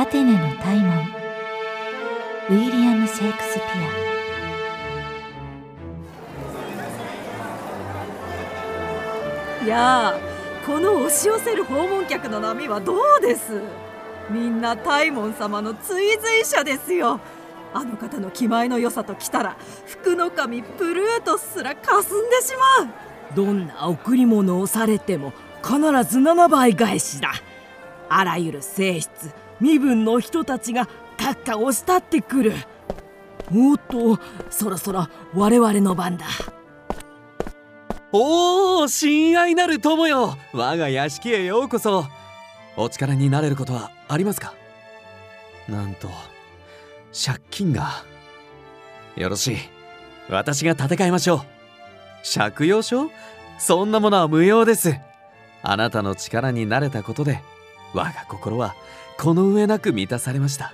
[0.00, 0.96] アテネの大門。
[2.48, 3.60] ウィリアム・シェイクスピ
[9.60, 9.66] ア。
[9.66, 10.18] いやあ
[10.64, 13.60] この押し寄せる訪問客の波はどうです？
[14.30, 17.20] みんな大門様の追随者ですよ。
[17.74, 22.88] あの方の気前の良さときたら福の神プルートすらかすんでしまう。
[23.36, 25.76] どんな贈り物をされても必
[26.10, 27.34] ず7倍返しだ
[28.10, 32.54] あらゆる性質身分の人たちが閣下を慕ってくる。
[33.52, 34.18] おっと
[34.50, 36.26] そろそろ我々の番だ。
[38.12, 40.36] おお親愛なる友よ。
[40.52, 42.04] 我が屋敷へようこそ。
[42.76, 44.54] お力になれることはありますか？
[45.68, 46.08] なんと
[47.12, 48.04] 借金が。
[49.16, 49.56] よろしい。
[50.28, 51.40] 私が立て替えましょう。
[52.34, 53.10] 借用書？
[53.58, 54.94] そんなものは無用です。
[55.62, 57.42] あなたの力になれたことで
[57.94, 58.74] 我が心は
[59.18, 60.72] この上なく満たされました。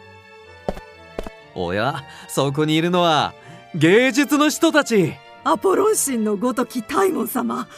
[1.54, 3.34] おやそこにいるのは
[3.74, 5.14] 芸術の人たち。
[5.44, 7.68] アポロン神のごとき大門様。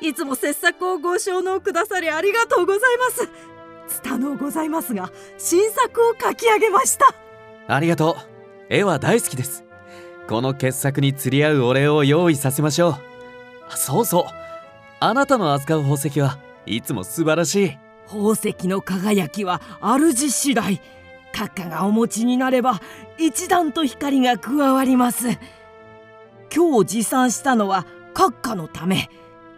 [0.00, 3.28] いつも切削をご承納くださりありがとうございます。
[3.88, 7.14] ツタのございますが新作を書き上げました。
[7.66, 8.16] ありがとう。
[8.68, 9.64] 絵は大好きです。
[10.28, 12.96] この傑作に釣り合うお礼を用意させましょう。
[13.76, 14.24] そうそう。
[15.00, 20.80] あなたの扱う宝石はいつも素晴らしい宝石の輝きは主次第。
[21.32, 22.80] 閣下がお持ちになれば
[23.18, 25.30] 一段と光が加わります。
[26.54, 29.10] 今日持参したのは閣下のため。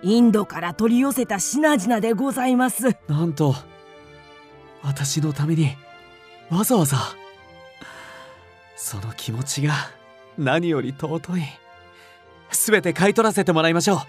[0.03, 2.97] インドから取り寄せた品々でございます。
[3.09, 3.55] なんと
[4.83, 5.77] 私のために
[6.51, 6.99] わざわざ。
[8.77, 9.75] その気持ちが
[10.39, 11.43] 何より尊い。
[12.51, 14.03] 全て買い取らせてもらいましょ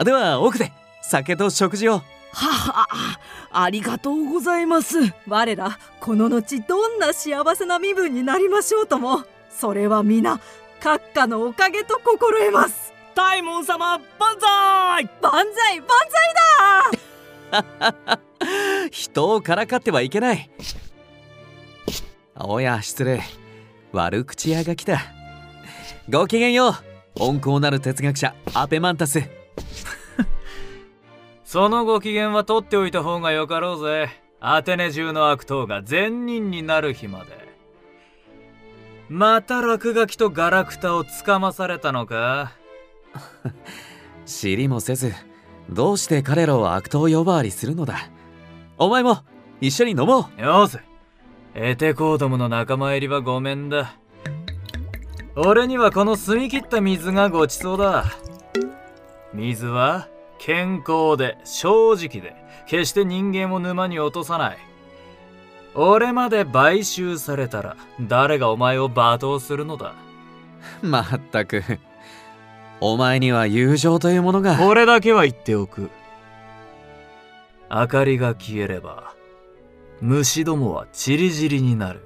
[0.00, 0.04] う。
[0.04, 0.72] では奥で
[1.02, 2.02] 酒と食事を。
[2.32, 3.18] はは
[3.50, 4.98] ありがとうございます。
[5.26, 10.40] 我らこの後どんな幸せな身分になりましょうともそれは皆
[10.80, 12.92] 閣下のおかげと心得ます。
[13.14, 15.10] 大門様万歳！
[15.20, 15.88] 万歳万
[17.50, 17.62] 歳
[18.06, 18.20] だ！
[18.92, 20.50] 人をからかってはいけない。
[22.36, 23.20] おや失礼。
[23.90, 25.00] 悪口屋が来た。
[26.08, 26.74] ごきげんよう。
[27.18, 29.37] 温厚なる哲学者アペマンタス
[31.50, 34.10] そのご機嫌は取っておいた方がよかろうぜ。
[34.38, 37.48] アテネ中の悪党が善人になる日まで。
[39.08, 42.52] また落書きとガラクタをつかまされたのか？
[44.26, 45.14] 知りもせず
[45.70, 47.96] どうして彼らを悪党呼ばわりするのだ？
[48.76, 49.20] お前も
[49.62, 50.42] 一緒に飲もう。
[50.42, 50.80] よせ。
[51.54, 53.96] エテコードムの仲間入りはごめんだ。
[55.34, 58.04] 俺にはこの澄み切った水がごちそうだ。
[59.32, 60.08] 水は？
[60.38, 64.58] 健康で正直で決して人間を沼に落とさない。
[65.74, 69.94] 俺まで買収されたら誰がお前を罵倒するのだ。
[70.82, 71.62] まったく
[72.80, 74.56] お前には友情というものが。
[74.56, 75.90] これだけは言っておく。
[77.70, 79.12] 明かりが消えれば
[80.00, 82.00] 虫どもはチリジリになる。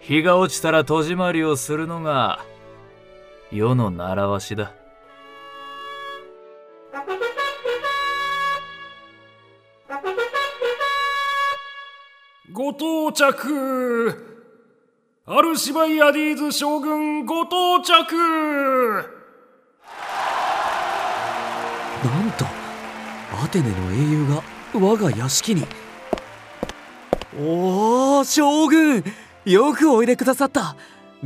[0.00, 2.40] 日が落ちたら戸締まりをするのが
[3.50, 4.72] 世の習わしだ
[12.56, 14.16] ご到着。
[15.26, 18.16] アルシバイアディーズ将軍ご到着。
[22.02, 22.46] なんと
[23.44, 25.66] アテネの英雄が我が屋敷に。
[27.38, 29.04] おお将軍
[29.44, 30.76] よくおいでくださった。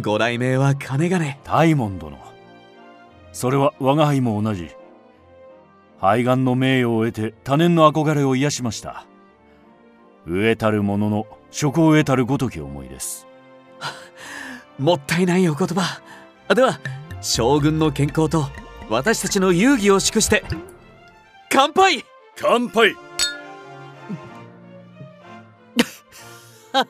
[0.00, 1.38] ご来名は金がね。
[1.44, 2.18] 大門殿。
[3.30, 4.68] それは我が輩も同じ。
[6.00, 9.06] 肺がんの名誉を得て多年の憧れを癒しました
[10.26, 13.26] 飢えたる者の職を得たるごとき思いです。
[14.78, 16.00] もったいないお言葉。
[16.54, 16.80] では
[17.20, 18.48] 将軍の健康と
[18.88, 20.44] 私たちの遊戯を祝して。
[21.48, 22.04] 乾杯！
[22.36, 22.96] 乾杯！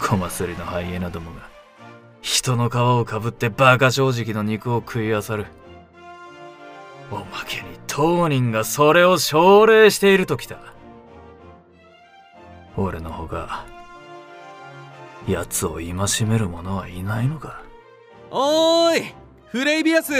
[0.00, 1.48] 小祭りのハイエナどもが
[2.20, 5.46] 人の皮をかぶってバカ正直の肉を食い漁る。
[7.10, 10.58] おまけに当人がそれを奨励しているときた
[12.76, 13.66] 俺のほか
[15.26, 15.92] 奴を戒
[16.24, 17.62] める者はいないのか。
[18.30, 19.14] おーい
[19.48, 20.12] フレイビアス。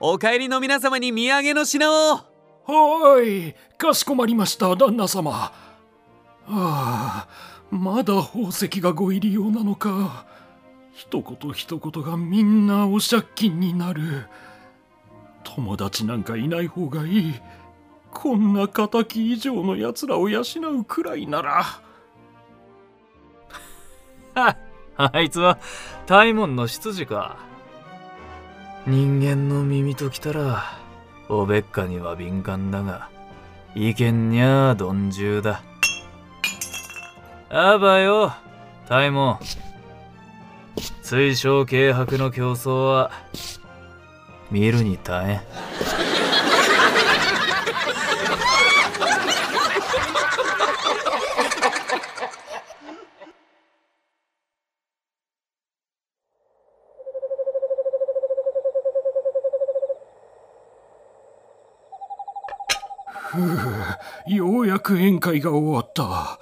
[0.00, 2.20] お帰りの皆様に土産の品を。
[2.66, 5.32] はいかしこまりました旦那様。
[5.34, 5.52] あ
[6.48, 7.28] あ
[7.70, 10.24] まだ宝石がご入り用なのか。
[10.94, 14.26] 一言一言がみんなお借金になる
[15.54, 17.34] 友達なんかいない方がいい。
[18.12, 20.42] こんな敵以上の奴らを養
[20.80, 21.64] うくらいなら。
[24.96, 25.58] あいつは
[26.06, 27.36] 大門の執事か。
[28.86, 30.78] 人間の耳ときたら
[31.28, 33.08] おべっかには敏感だが
[33.74, 35.62] 意見にゃあ鈍重だ。
[37.50, 38.32] あばよ
[38.88, 39.38] 大門。
[41.02, 43.10] 水晶軽薄の競争は
[44.50, 45.66] 見るに耐え
[64.26, 66.38] ようやく宴会が終わった。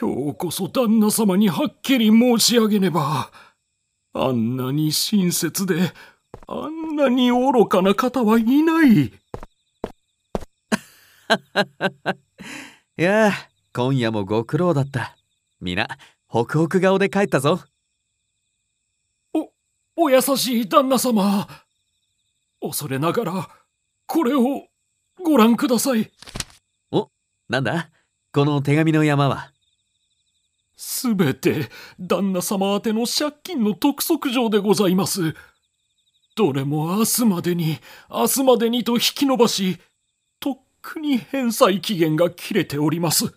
[0.00, 3.30] 今日こそ旦那様にはっきり申し上げねば。
[4.14, 5.92] あんなに親切で、
[6.46, 9.06] あんなに愚かな方はいない。
[12.98, 13.32] いやあ
[13.72, 15.16] 今夜もご苦労だった
[15.60, 15.88] 皆
[16.26, 17.60] ホクホク顔で帰ったぞ
[19.96, 21.46] お優しい旦那様。
[22.60, 23.48] 恐れながら、
[24.06, 24.66] これを
[25.22, 26.10] ご覧ください。
[27.48, 27.90] なんだ？
[28.32, 29.52] この手紙の山は？
[30.76, 31.68] すべて
[32.00, 35.34] 旦那様宛ての借金の督促状でございます。
[36.34, 37.78] どれも明日までに、
[38.10, 39.78] 明日までにと引き延ばし、
[40.40, 43.34] とっくに返済期限が切れております。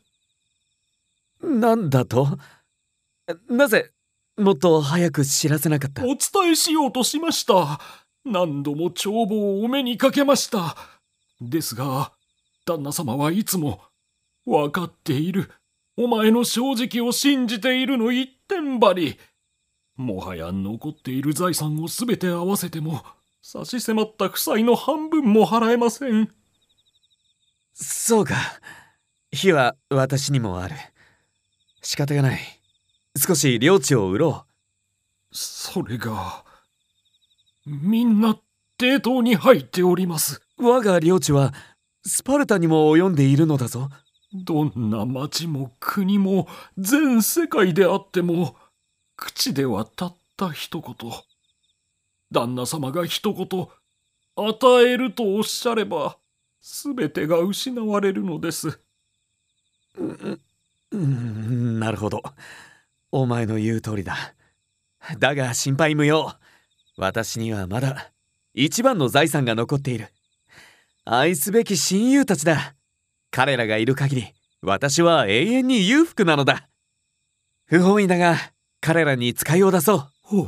[1.41, 2.39] なんだと？
[3.49, 3.91] なぜ
[4.37, 6.03] もっと早く知らせなかった？
[6.03, 7.79] お伝えしようとしました。
[8.23, 10.75] 何度も帳簿をお目にかけました。
[11.41, 12.13] ですが、
[12.65, 13.81] 旦那様はいつも、
[14.45, 15.51] わかっている。
[15.97, 19.19] お前の正直を信じているの一点張り。
[19.95, 23.03] もはや残っている財産をすべて合わせても、
[23.41, 26.29] 差し迫った負債の半分も払えません。
[27.73, 28.35] そうか。
[29.31, 30.75] 火は私にもある。
[31.81, 32.39] 仕方がない。
[33.17, 34.45] 少し領地を売ろ
[35.31, 36.43] それが、
[37.65, 38.37] みんな
[38.77, 40.41] 抵当に入っております。
[40.57, 41.53] う我が領地は
[42.05, 43.89] スパルタにも及んでいるのだぞ。
[44.33, 46.47] どんな町も国も
[46.77, 48.55] 全世界であっても
[49.15, 51.11] 口ではたった一言。
[52.31, 53.67] 旦那様が一言
[54.35, 56.17] 与えるとおっしゃれば
[56.61, 58.79] 全てが失われるのです。
[60.91, 61.79] うん。
[61.79, 62.21] なるほど。
[63.11, 64.33] お前の言う通りだ。
[65.19, 66.33] だが心配無用。
[66.97, 68.11] 私にはまだ
[68.53, 70.07] 一番の財産が残っている。
[71.05, 72.75] 愛すべき親友たちだ。
[73.31, 76.69] 彼らがいる限り私は永遠に裕福なのだ。
[77.65, 78.37] 不本意だが
[78.85, 80.11] 彼らに使いを出そう。
[80.31, 80.41] お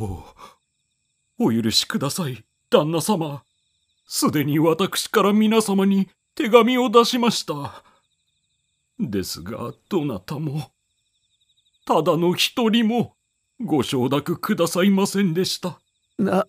[1.39, 3.42] おお許しください旦那様。
[4.07, 7.84] すでに私から皆様に手紙を出しました。
[9.00, 10.69] ですがどなたも
[11.88, 13.16] ただの一人も
[13.60, 15.80] ご承諾くださいませんでした。
[16.19, 16.45] な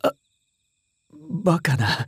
[1.31, 2.06] バカな。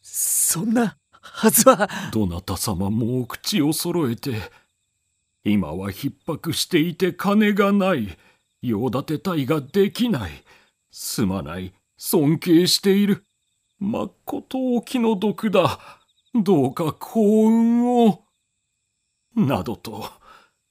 [0.00, 1.90] そんなはずは。
[2.10, 4.63] どなた様もお口を揃えて
[5.44, 8.16] 今は逼迫していて金がない
[8.62, 10.30] 用立てたいができない
[10.90, 13.26] すまない尊敬している。
[13.78, 15.78] まっことお気の毒だ。
[16.34, 18.24] どうか幸運を。
[19.36, 20.08] などと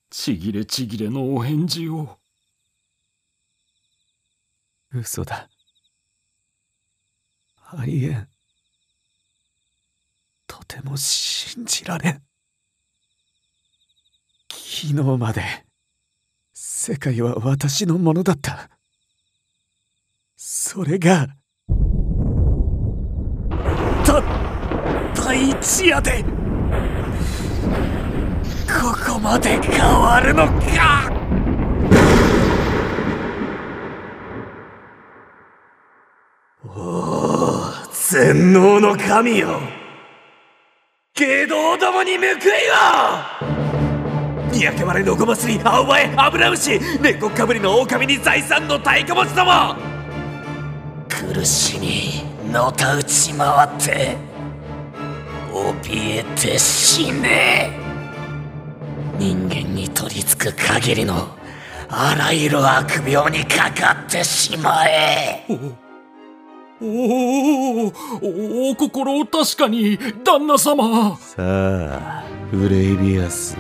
[0.10, 2.18] ちぎれちぎれのお返事を。
[4.92, 5.50] 嘘だ。
[7.76, 8.28] ありえん
[10.48, 12.33] とても信じられん。
[14.54, 15.42] 昨日まで
[16.54, 18.70] 世界は私のものだった。
[20.36, 21.28] それが
[24.06, 24.24] たっ
[25.16, 26.24] た一夜で。
[28.68, 31.10] ここまで変わるのか。
[36.66, 37.62] おお
[37.94, 39.60] 全能の神よ。
[41.16, 43.63] 下道どもに報いよ
[44.64, 49.76] にやけばれのこますり青葉え油牛煉獄かぶりの狼に財産の太鼓持ちども
[51.10, 54.16] 苦しみのたうち回って
[55.52, 57.78] 怯えて死ね
[59.20, 61.28] 人間に取り付く限りの
[61.90, 65.46] あらゆる悪病にかかってしまえ
[66.82, 73.58] おおおお心確かに旦那様さあフレイビアス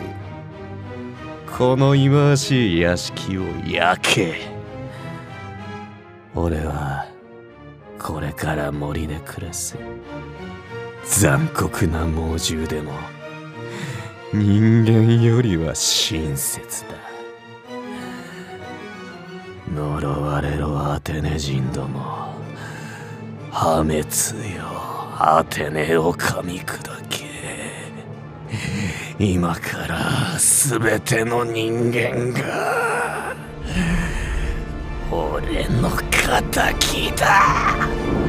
[1.63, 4.35] この忌まわしい屋敷を焼け。
[6.35, 7.07] 俺は
[7.97, 9.77] これから森で暮らす。
[11.05, 12.91] 残酷な猛獣でも。
[14.33, 16.95] 人間よりは親切だ。
[19.73, 22.35] 呪われろアテネ人ども。
[23.51, 24.01] 破滅
[24.53, 24.65] よ
[25.17, 27.23] アテネを噛み砕け。
[29.19, 33.35] 今から全ての人間が
[35.11, 35.89] 俺の
[36.51, 38.22] 敵だ。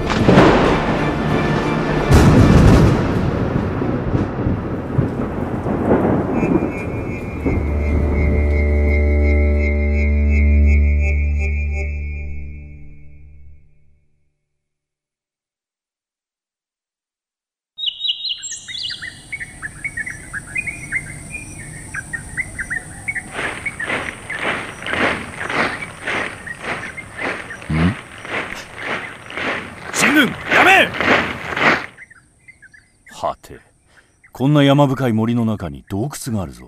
[34.45, 36.67] こんな山深い森の中に洞窟があるぞ。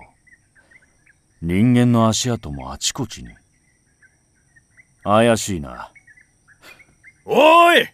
[1.43, 3.29] 人間の足跡もあちこちに。
[5.03, 5.91] 怪しいな。
[7.23, 7.87] おい!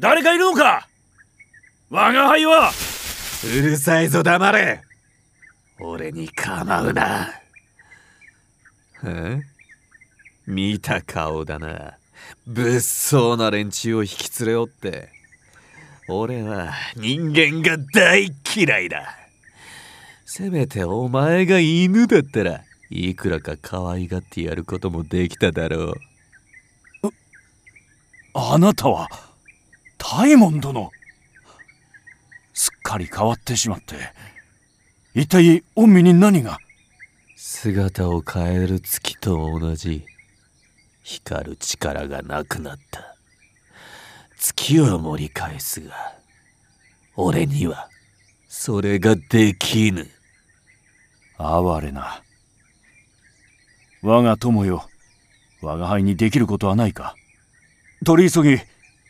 [0.00, 0.88] 誰かいるのか?
[1.90, 2.72] 我が輩は!
[3.44, 4.82] うるさいぞ黙れ。
[5.78, 7.28] 俺に構うな。
[9.04, 9.42] え?
[10.48, 11.98] 見た顔だな。
[12.48, 15.08] 物騒な連中を引き連れおって。
[16.08, 19.19] 俺は人間が大嫌いだ
[20.32, 25.94] せめてお前が犬だったらいくらか可愛がってやることもできただろう。
[28.34, 29.08] あなたは
[29.98, 30.92] 大門殿
[32.54, 33.96] すっかり変わってしまって
[35.16, 36.60] 一体御身に何が？
[37.36, 40.04] 姿を変える月と同じ
[41.02, 43.16] 光る力がなくなった。
[44.38, 45.92] 月を盛り返すが
[47.16, 47.88] 俺には
[48.48, 50.08] それができぬ
[51.42, 52.22] 哀れな。
[54.02, 54.84] 我が友よ
[55.62, 57.14] 我が輩にできることはないか。
[58.04, 58.58] 取り急ぎ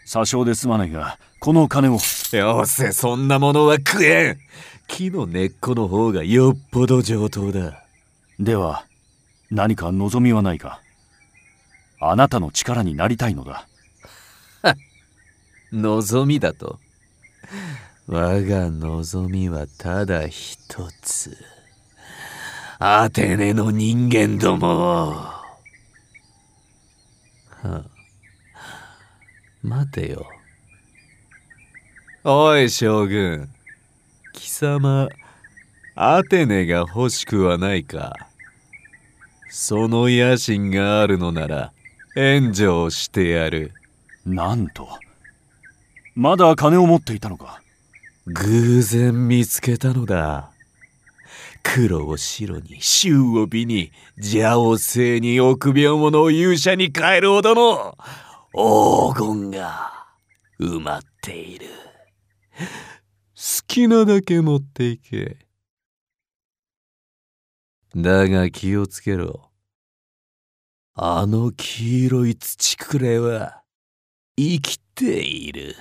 [0.07, 1.99] 詐称で済まないがこの金を。
[2.33, 4.39] よせそんなものは食えん。
[4.87, 7.85] 木の根っこの方がよっぽど上等だ。
[8.39, 8.85] では
[9.51, 10.81] 何か望みはないか。
[12.01, 13.67] あなたの力になりたいのだ。
[15.73, 16.79] 望みだと。
[18.07, 20.57] 我が望みはただ一
[21.03, 21.37] つ
[22.83, 24.69] アテネの人間ども。
[24.69, 25.45] をは
[27.63, 27.85] あ。
[29.63, 30.25] 待てよ。
[32.25, 33.51] おい将軍。
[34.33, 35.11] 貴様
[35.95, 38.15] アテネが欲しくはないか。
[39.51, 41.73] その野心があるのなら
[42.17, 43.75] 援助をしてやる。
[44.25, 44.89] なんと
[46.15, 47.61] まだ金を持っていたのか。
[48.27, 50.50] 偶然見つけたのだ
[51.63, 57.97] 黒を白に衆を美に蛇を星に臆病者を勇者に変えるほどの
[58.53, 59.93] 黄金が
[60.59, 61.67] 埋まっている。
[62.59, 62.65] 好
[63.67, 65.39] きなだけ持っていけ。
[67.97, 69.51] だが気をつけろ。
[70.95, 73.63] あの黄色い土くれは
[74.37, 75.75] 生きている。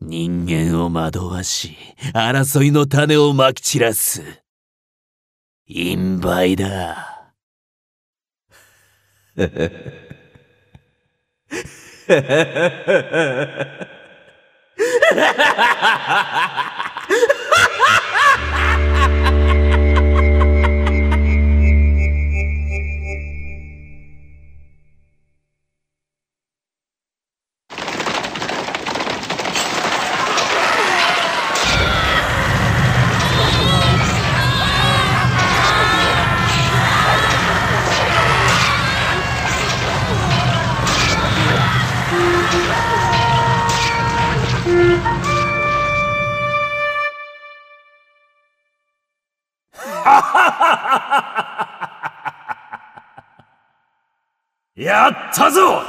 [0.00, 1.76] 人間を惑わし
[2.14, 4.22] 争いの種をまき散らす。
[5.68, 7.28] 陰梅だ
[54.76, 55.82] やったぞ!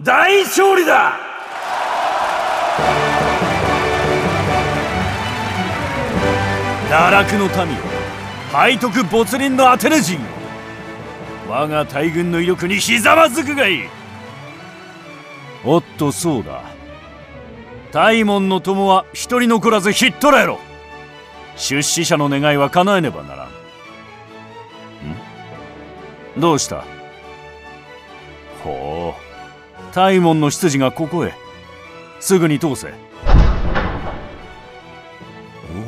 [0.00, 1.12] 大勝利だ!
[6.88, 7.82] 奈落の民よ
[8.52, 10.20] 背徳没輪のアテネ人
[11.48, 13.82] 我が大軍の威力にひざまずくがいい!
[15.64, 16.60] おっとそうだ。
[17.92, 20.58] 大門の友は一人残らずひっ捕らえろ
[21.56, 23.48] 出資者の願いは叶えねばならん。
[23.48, 23.50] ん？
[26.40, 26.84] どうした？
[28.64, 29.94] ほう。
[29.94, 31.34] 大門の執事がここへ。
[32.20, 32.94] すぐに通せ。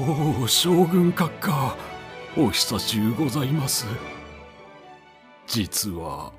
[0.06, 1.76] おお将軍閣下。
[2.36, 3.86] お久しゅうございます。
[5.46, 6.32] 実は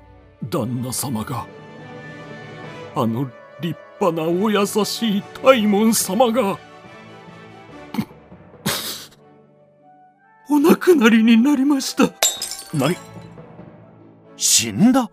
[0.50, 1.46] 旦那様が
[2.94, 3.30] あの
[3.60, 6.58] 立派なお優しい大門様が
[10.98, 12.04] なりになりました。
[12.74, 12.96] 何
[14.36, 15.10] 死んだ？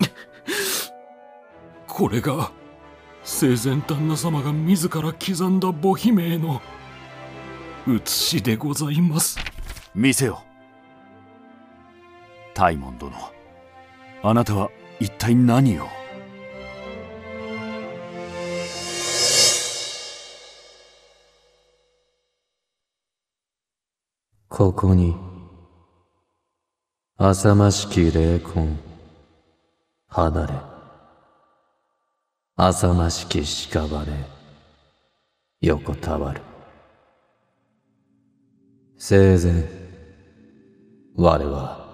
[1.86, 2.52] これが
[3.24, 6.62] 生前旦那様が自ら刻んだ母姫への
[7.86, 9.38] 写しでございます。
[9.94, 10.42] 見せよ。
[12.54, 13.12] 大門殿
[14.22, 14.70] あなたは
[15.00, 15.97] 一体何を？
[24.58, 25.14] ここに。
[27.16, 28.76] 浅ましき霊魂。
[30.08, 30.54] 離れ。
[32.56, 34.12] 浅ましき屍。
[35.60, 36.40] 横たわる。
[38.96, 39.64] 生前
[41.14, 41.86] 我は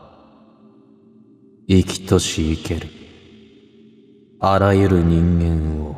[1.69, 2.89] 生きとし生ける。
[4.41, 5.97] あらゆる人間を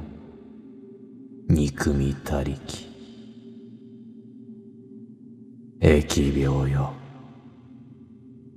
[1.48, 2.85] 憎みたりき。
[5.86, 6.92] 疫病よ。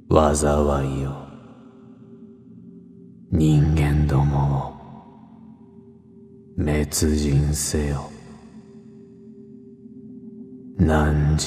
[0.10, 1.16] 災いよ。
[3.32, 4.80] 人間どもを。
[6.58, 8.10] 滅人せよ。
[10.80, 11.38] 汝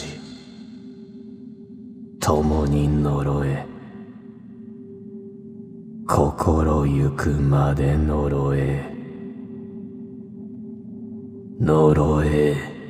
[2.21, 3.67] 共に呪え。
[6.07, 8.85] 心ゆくまで呪え。
[11.61, 12.82] 呪え。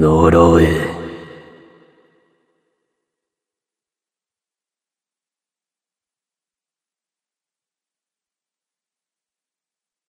[0.00, 0.99] 呪え